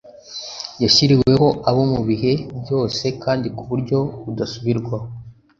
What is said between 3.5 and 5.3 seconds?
ku buryo budasubirwaho